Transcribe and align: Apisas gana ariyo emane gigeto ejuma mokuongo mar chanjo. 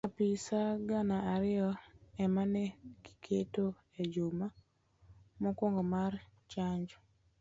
Apisas 0.09 0.77
gana 0.89 1.17
ariyo 1.33 1.69
emane 2.23 2.63
gigeto 3.03 3.65
ejuma 4.01 4.47
mokuongo 5.41 5.81
mar 5.93 6.13
chanjo. 6.51 6.97